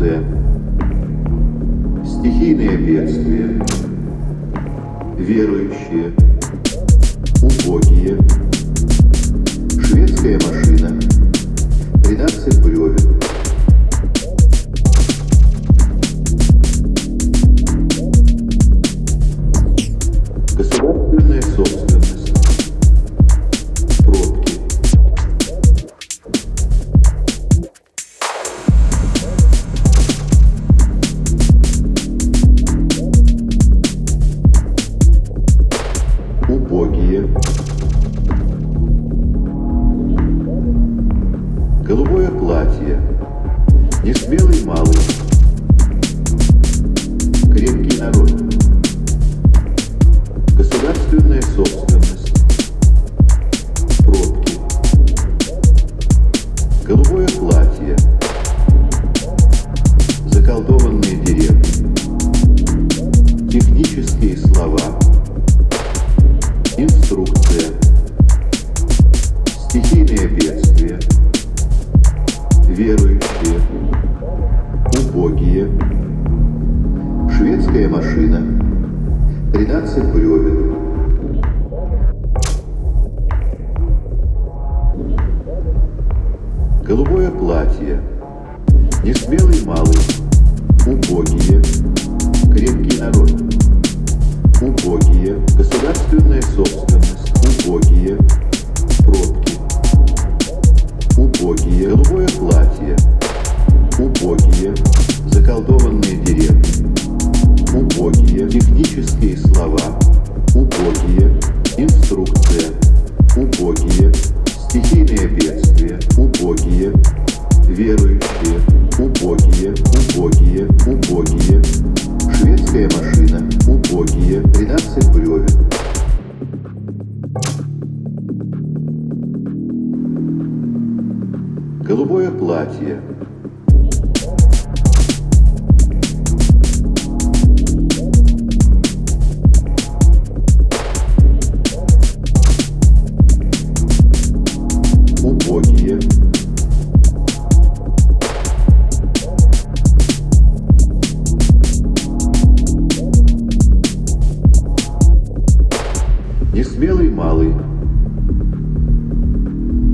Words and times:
Турция. 0.00 0.24
Стихийные 2.04 2.76
бедствия. 2.78 3.66
Верующие. 5.18 6.12
Убогие. 7.42 8.19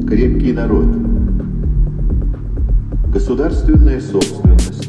Крепкий 0.07 0.53
народ, 0.53 0.87
государственная 3.13 4.01
собственность, 4.01 4.89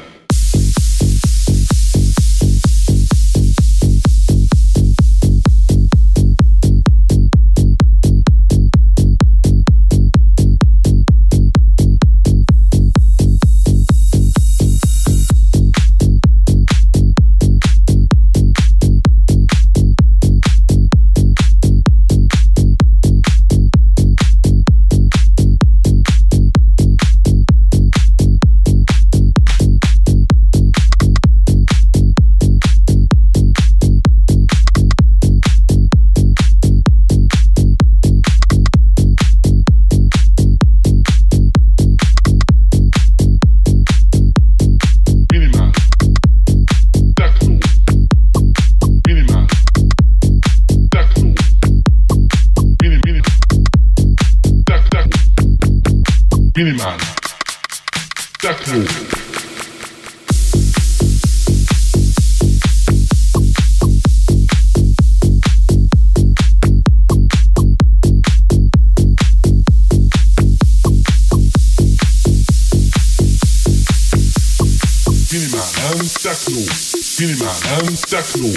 minimalen 77.21 77.97
techno, 78.09 78.49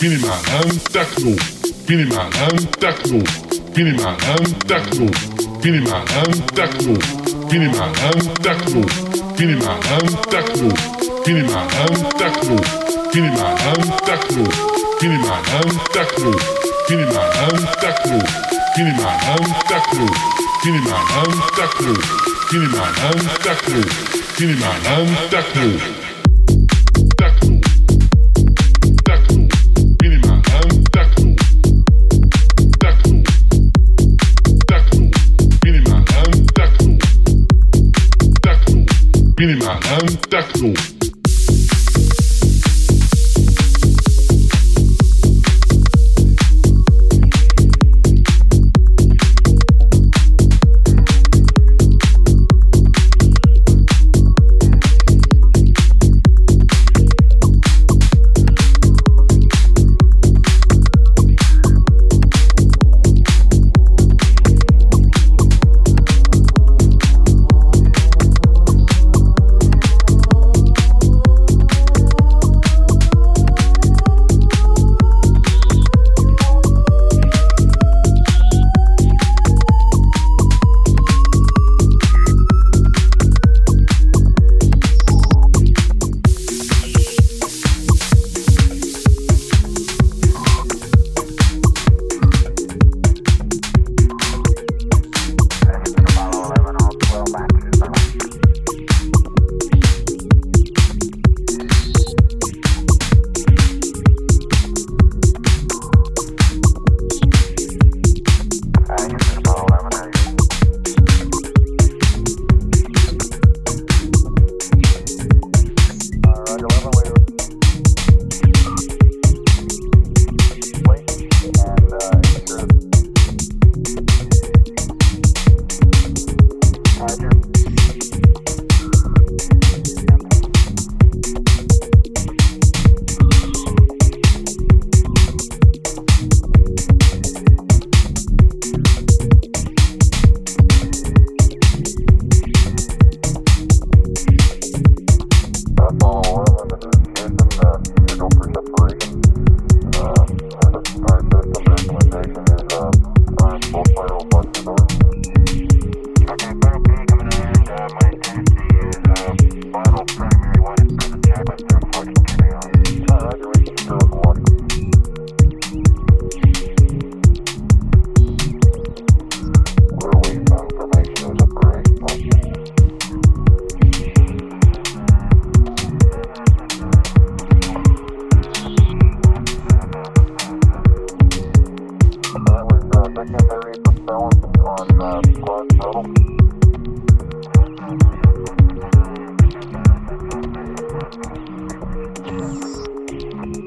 minimalen 0.00 0.80
techno, 0.90 1.36
minimalen 1.86 2.66
techno, 2.80 3.18
minimalen 3.76 4.54
techno, 4.66 5.06
minimalen 5.62 6.40
techno, 6.56 6.94
minimalen 7.52 8.32
techno, 8.42 8.80
minimalen 9.36 10.16
techno, 10.32 10.68
minimalen 11.26 11.76
techno, 11.92 11.92
minimalen 11.92 12.08
techno, 12.16 12.56
minimalen 13.12 13.68
techno, 15.86 16.32
minimalen 16.88 17.66
techno, 17.82 18.16
minimalen 18.76 19.52
techno, 19.68 20.06
minimalen 20.64 21.40
techno, 21.58 21.92
minimalen 22.52 23.28
techno, 23.44 23.80
minimalen 24.38 25.28
techno. 25.30 26.05
контактнул. 40.16 40.95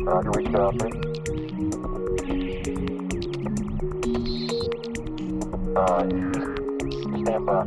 Roger, 0.10 0.32
reach 0.32 0.50
Alfred. 0.56 0.94
Uh, 5.78 6.02
stand 7.22 7.46
by. 7.46 7.62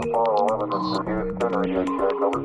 Apollo 0.00 0.40
11, 0.48 0.72
has 0.72 0.84
is 0.88 1.04
Houston, 1.04 1.52
check, 1.68 1.88
over. 2.24 2.40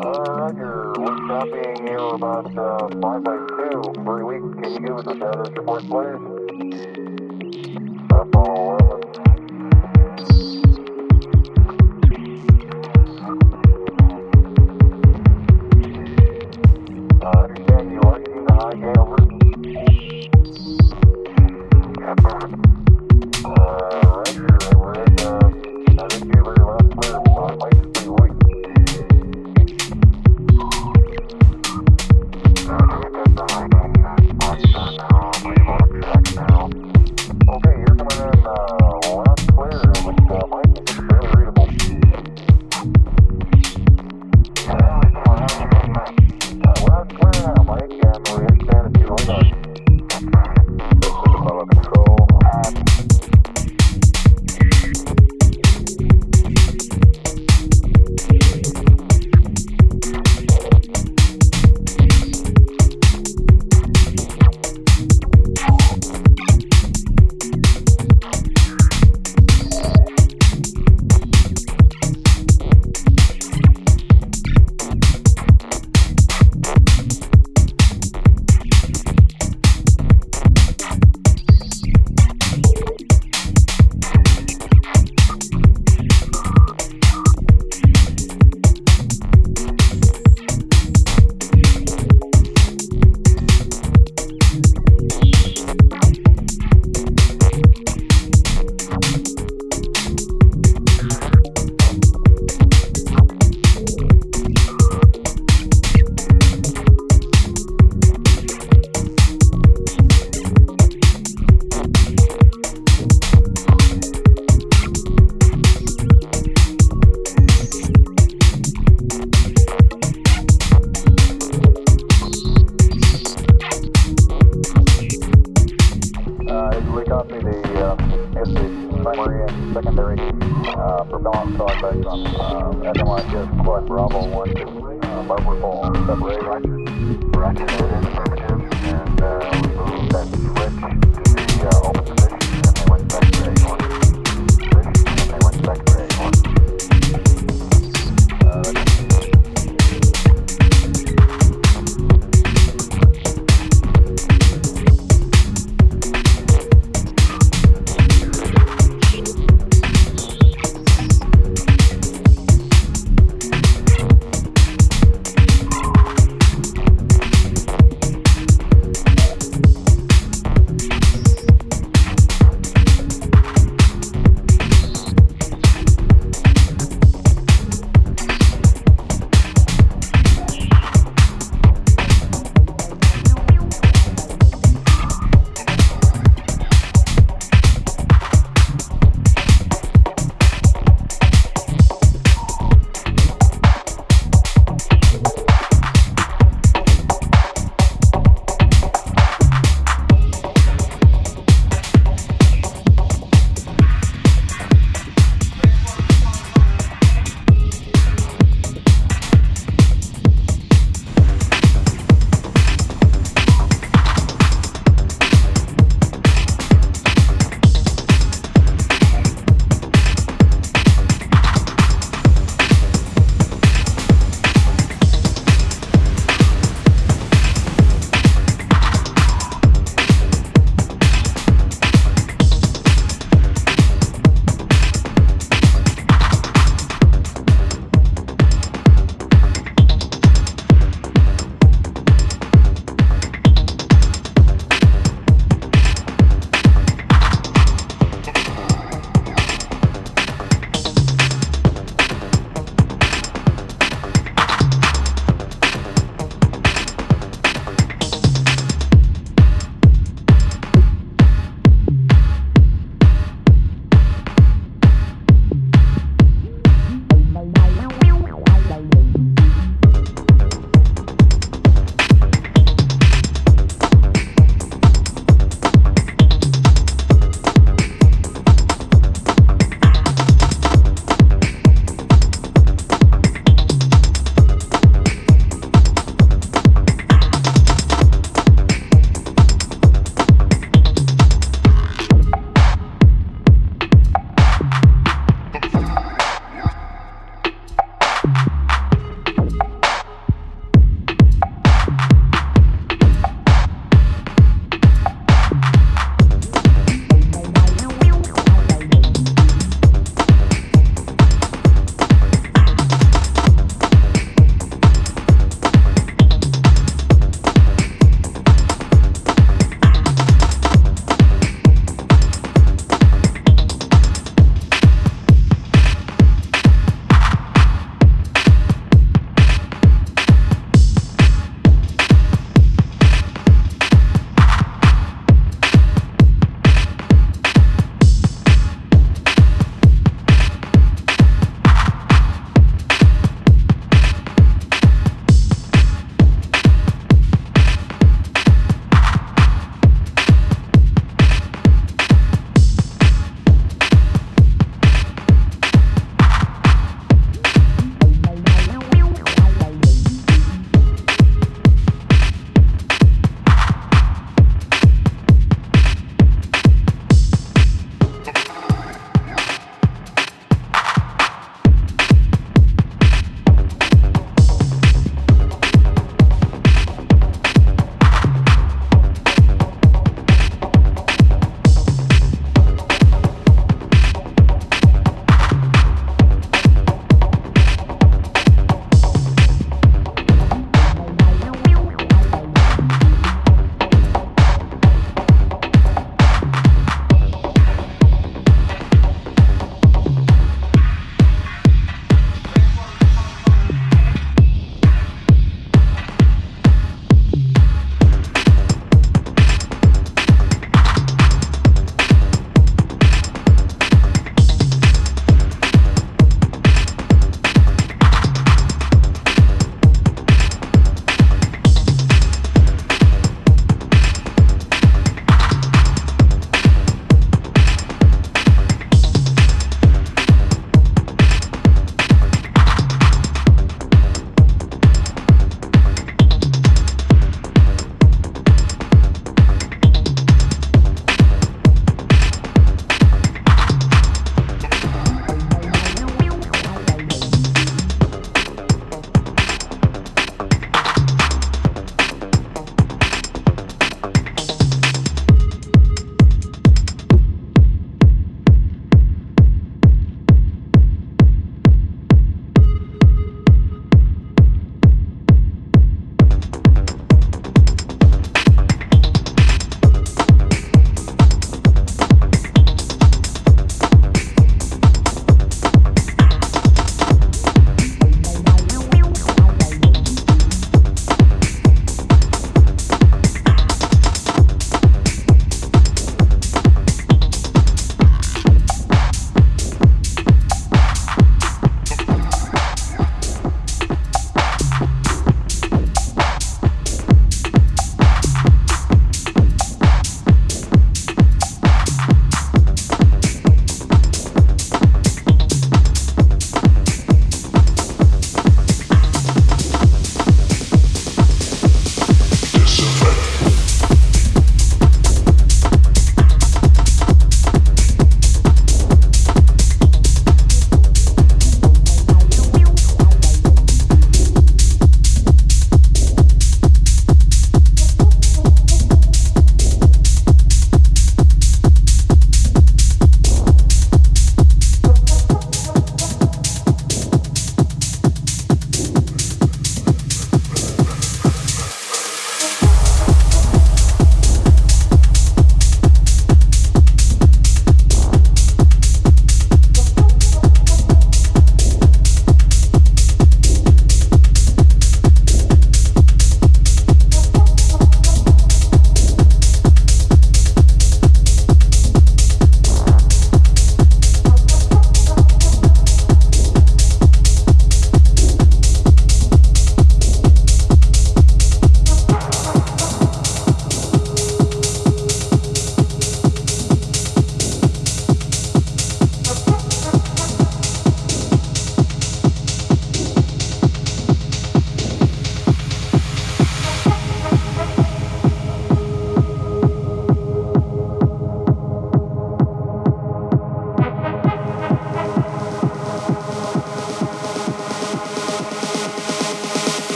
Uh, 0.00 0.24
Roger, 0.32 0.72
we're 0.96 1.18
stopping 1.26 1.76
you 1.86 2.00
about, 2.08 2.48
uh, 2.56 2.88
5 2.88 3.22
by 3.22 3.36
2, 3.70 4.02
3 4.02 4.22
weeks, 4.22 4.48
can 4.62 4.72
you 4.72 4.80
give 4.80 4.96
us 4.96 5.06
a 5.06 5.14
status 5.16 5.50
report, 5.54 5.82
please? 5.90 6.33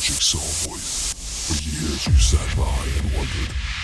jigsaw 0.00 0.38
voice. 0.68 1.14
For 1.46 1.56
years 1.62 2.06
you 2.06 2.14
sat 2.18 2.56
by 2.56 2.84
and 2.98 3.12
wondered 3.12 3.83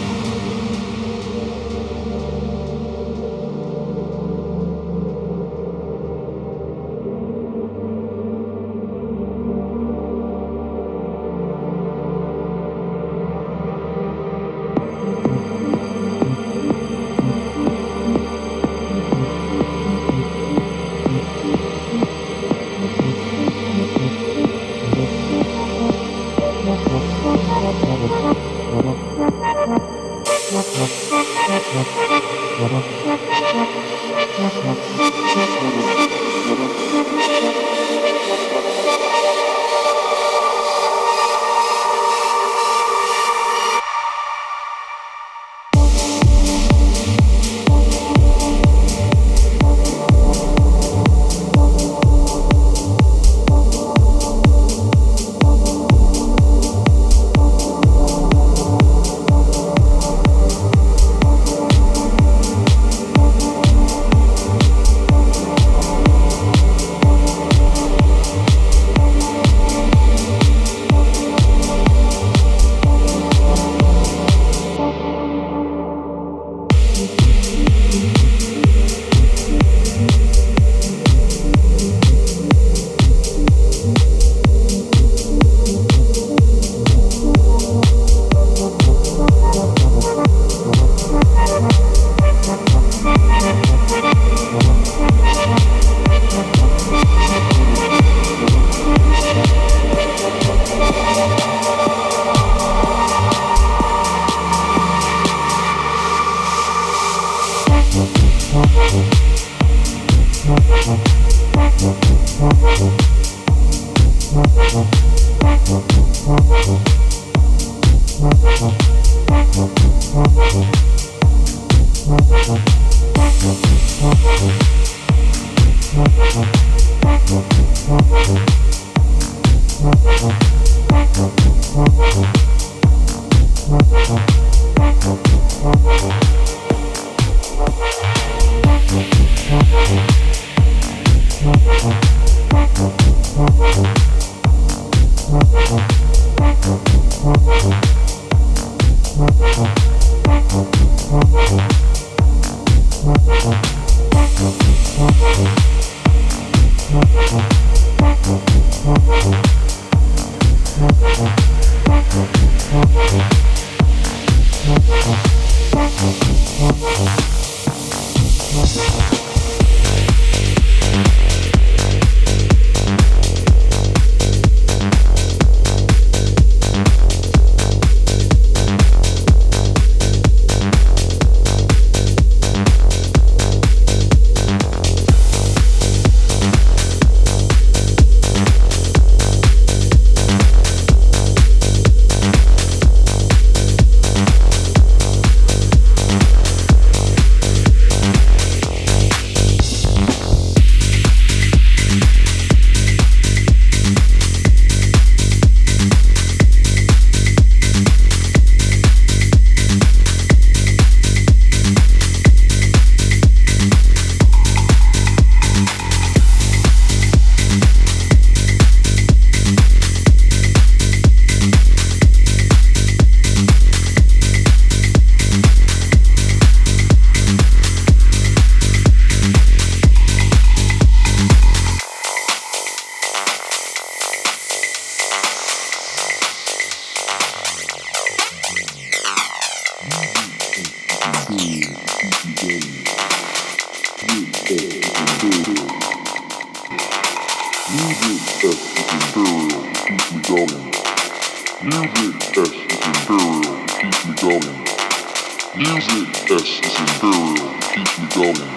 Music 255.81 256.29
S 256.29 256.59
is 256.61 256.75
imperial, 256.79 257.57
keeps 257.73 257.97
me 257.97 258.05
going. 258.13 258.49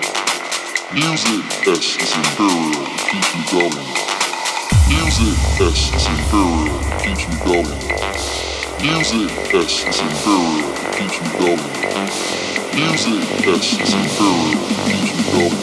Music 0.92 1.44
S 1.66 1.96
is 1.96 2.12
imperial, 2.20 2.84
keeps 3.08 3.30
me 3.34 3.40
going. 3.50 3.86
Music 4.92 5.32
S 5.58 5.80
is 5.94 6.04
imperial, 6.04 6.68
keeps 7.00 7.24
me 7.26 7.36
going. 7.40 7.80
Music 8.84 9.32
S 9.54 9.88
is 9.88 10.00
imperial, 10.04 10.68
keeps 10.92 11.16
me 11.22 11.28
going. 11.40 11.64
Music 12.76 13.24
S 13.48 13.72
is 13.80 13.94
imperial, 13.94 14.52
keeps 14.84 15.10
me 15.16 15.24
going. 15.32 15.58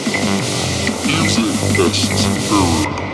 Music 1.06 1.78
S 1.78 2.10
is 2.10 2.24
imperial. 2.26 3.11